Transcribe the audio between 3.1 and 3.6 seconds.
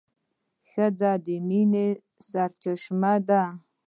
ده.